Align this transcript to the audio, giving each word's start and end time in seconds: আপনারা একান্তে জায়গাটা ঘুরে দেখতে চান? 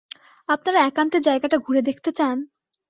আপনারা 0.49 0.79
একান্তে 0.81 1.17
জায়গাটা 1.19 1.57
ঘুরে 1.57 1.81
দেখতে 1.81 2.09
চান? 2.11 2.37